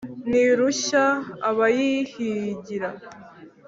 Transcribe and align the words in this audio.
Ntirushya 0.29 1.03
abayihingira, 1.49 2.89